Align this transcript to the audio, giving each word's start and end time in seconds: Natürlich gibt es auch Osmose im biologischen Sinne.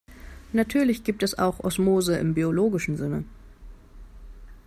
Natürlich 0.51 1.03
gibt 1.03 1.21
es 1.21 1.37
auch 1.37 1.59
Osmose 1.59 2.17
im 2.17 2.33
biologischen 2.33 2.97
Sinne. 2.97 3.23